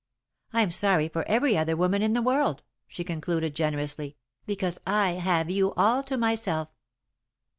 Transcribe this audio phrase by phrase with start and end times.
[0.51, 5.51] I'm sorry for every other woman in the world," she concluded, generously, "because I have
[5.51, 6.69] you all to myself."